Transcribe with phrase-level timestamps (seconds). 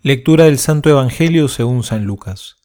[0.00, 2.58] Lectura del Santo Evangelio según San Lucas.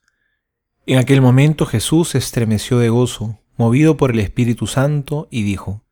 [0.85, 5.83] En aquel momento Jesús se estremeció de gozo, movido por el Espíritu Santo, y dijo,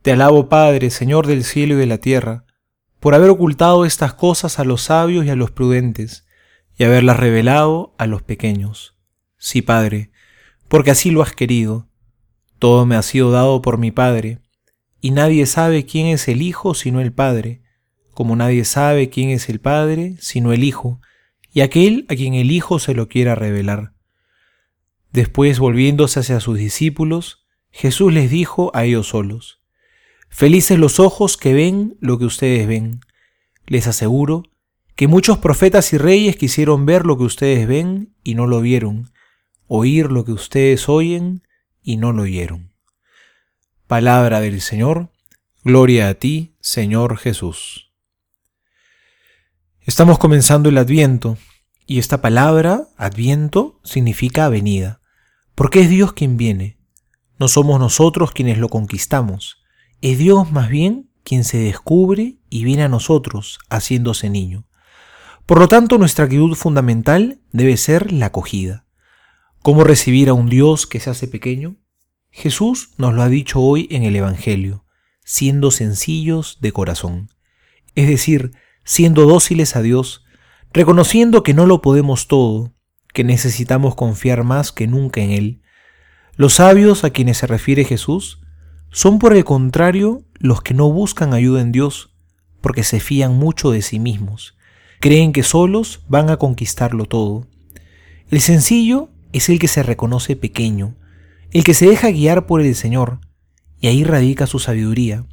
[0.00, 2.46] Te alabo Padre, Señor del cielo y de la tierra,
[2.98, 6.26] por haber ocultado estas cosas a los sabios y a los prudentes,
[6.78, 8.96] y haberlas revelado a los pequeños.
[9.36, 10.12] Sí, Padre,
[10.68, 11.90] porque así lo has querido.
[12.58, 14.40] Todo me ha sido dado por mi Padre,
[15.02, 17.63] y nadie sabe quién es el Hijo sino el Padre,
[18.14, 21.00] como nadie sabe quién es el Padre sino el Hijo,
[21.52, 23.92] y aquel a quien el Hijo se lo quiera revelar.
[25.12, 29.60] Después, volviéndose hacia sus discípulos, Jesús les dijo a ellos solos,
[30.28, 33.00] Felices los ojos que ven lo que ustedes ven.
[33.66, 34.42] Les aseguro
[34.96, 39.12] que muchos profetas y reyes quisieron ver lo que ustedes ven y no lo vieron,
[39.68, 41.42] oír lo que ustedes oyen
[41.84, 42.72] y no lo oyeron.
[43.86, 45.10] Palabra del Señor,
[45.62, 47.93] gloria a ti, Señor Jesús.
[49.86, 51.36] Estamos comenzando el Adviento
[51.86, 55.02] y esta palabra, Adviento, significa venida,
[55.54, 56.78] porque es Dios quien viene.
[57.38, 59.62] No somos nosotros quienes lo conquistamos,
[60.00, 64.66] es Dios más bien quien se descubre y viene a nosotros haciéndose niño.
[65.44, 68.86] Por lo tanto, nuestra actitud fundamental debe ser la acogida.
[69.60, 71.76] ¿Cómo recibir a un Dios que se hace pequeño?
[72.30, 74.86] Jesús nos lo ha dicho hoy en el Evangelio,
[75.24, 77.28] siendo sencillos de corazón.
[77.94, 78.52] Es decir,
[78.84, 80.24] siendo dóciles a Dios,
[80.72, 82.74] reconociendo que no lo podemos todo,
[83.12, 85.62] que necesitamos confiar más que nunca en Él.
[86.36, 88.40] Los sabios a quienes se refiere Jesús
[88.90, 92.14] son por el contrario los que no buscan ayuda en Dios,
[92.60, 94.56] porque se fían mucho de sí mismos,
[95.00, 97.46] creen que solos van a conquistarlo todo.
[98.30, 100.96] El sencillo es el que se reconoce pequeño,
[101.50, 103.20] el que se deja guiar por el Señor,
[103.80, 105.24] y ahí radica su sabiduría,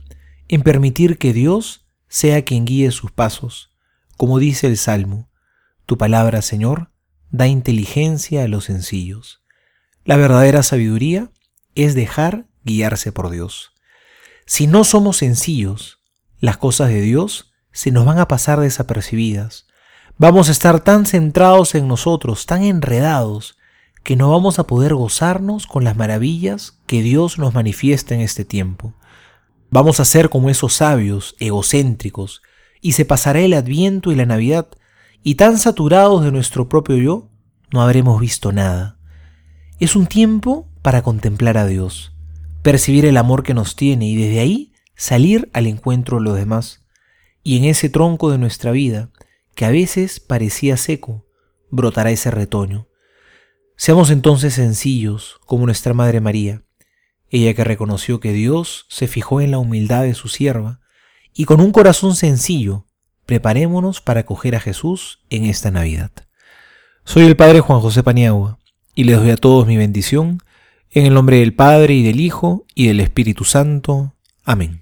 [0.47, 3.71] en permitir que Dios sea quien guíe sus pasos.
[4.17, 5.29] Como dice el Salmo,
[5.85, 6.91] tu palabra, Señor,
[7.29, 9.41] da inteligencia a los sencillos.
[10.03, 11.31] La verdadera sabiduría
[11.73, 13.71] es dejar guiarse por Dios.
[14.45, 15.99] Si no somos sencillos,
[16.41, 19.67] las cosas de Dios se nos van a pasar desapercibidas.
[20.17, 23.57] Vamos a estar tan centrados en nosotros, tan enredados,
[24.03, 28.43] que no vamos a poder gozarnos con las maravillas que Dios nos manifiesta en este
[28.43, 28.95] tiempo.
[29.73, 32.41] Vamos a ser como esos sabios egocéntricos,
[32.81, 34.67] y se pasará el adviento y la Navidad,
[35.23, 37.29] y tan saturados de nuestro propio yo,
[37.71, 38.99] no habremos visto nada.
[39.79, 42.13] Es un tiempo para contemplar a Dios,
[42.63, 46.83] percibir el amor que nos tiene y desde ahí salir al encuentro de los demás.
[47.41, 49.09] Y en ese tronco de nuestra vida,
[49.55, 51.25] que a veces parecía seco,
[51.69, 52.89] brotará ese retoño.
[53.77, 56.63] Seamos entonces sencillos como nuestra Madre María,
[57.31, 60.81] ella que reconoció que Dios se fijó en la humildad de su sierva,
[61.33, 62.85] y con un corazón sencillo,
[63.25, 66.11] preparémonos para acoger a Jesús en esta Navidad.
[67.05, 68.59] Soy el Padre Juan José Paniagua,
[68.93, 70.43] y les doy a todos mi bendición,
[70.91, 74.13] en el nombre del Padre y del Hijo y del Espíritu Santo.
[74.43, 74.80] Amén.